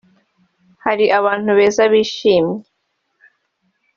Hari 0.83 1.05
abantu 1.19 1.49
beza 1.57 1.83
bishimye 1.91 2.59